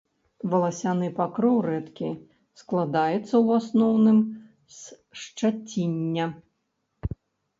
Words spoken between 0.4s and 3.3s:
Валасяны покрыў рэдкі, складаецца